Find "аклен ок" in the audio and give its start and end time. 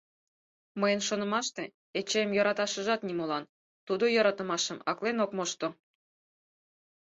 4.91-5.31